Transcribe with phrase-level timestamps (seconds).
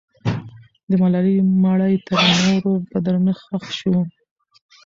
[0.89, 3.95] د ملالۍ مړی تر نورو په درنښت ښخ سو.